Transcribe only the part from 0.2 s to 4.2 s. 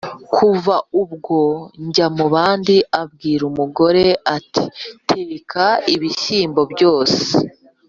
”kuva ubwo jyamubandi abwira umugore